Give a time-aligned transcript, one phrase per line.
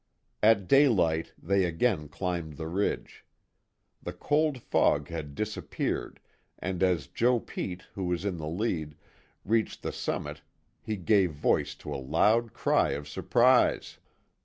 [0.41, 3.23] At daylight they again climbed the ridge.
[4.01, 6.19] The cold fog had disappeared
[6.57, 8.95] and as Joe Pete, who was in the lead,
[9.45, 10.41] reached the summit,
[10.81, 13.99] he gave voice to a loud cry of surprise.